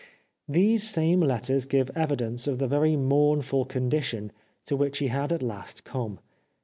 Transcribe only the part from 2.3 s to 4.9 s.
of the very mournful condition to